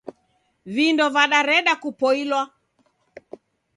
Vindo 0.75 1.05
vadareda 1.15 1.73
kupoilwa. 1.81 2.41